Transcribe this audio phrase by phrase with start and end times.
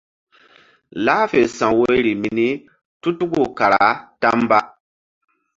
[1.05, 2.49] Lah fe sa̧w woyri mini
[3.01, 3.85] tu tuku kara
[4.21, 4.59] ta mba.